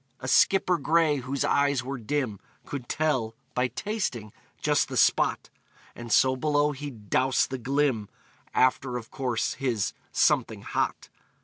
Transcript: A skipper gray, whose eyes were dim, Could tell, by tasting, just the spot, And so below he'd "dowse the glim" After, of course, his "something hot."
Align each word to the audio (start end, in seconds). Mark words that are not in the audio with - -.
A 0.19 0.27
skipper 0.27 0.79
gray, 0.79 1.17
whose 1.17 1.43
eyes 1.45 1.83
were 1.83 1.99
dim, 1.99 2.39
Could 2.65 2.89
tell, 2.89 3.35
by 3.53 3.67
tasting, 3.67 4.33
just 4.59 4.87
the 4.89 4.97
spot, 4.97 5.51
And 5.93 6.11
so 6.11 6.35
below 6.35 6.71
he'd 6.71 7.11
"dowse 7.11 7.45
the 7.45 7.59
glim" 7.59 8.09
After, 8.55 8.97
of 8.97 9.11
course, 9.11 9.53
his 9.53 9.93
"something 10.11 10.63
hot." 10.63 11.09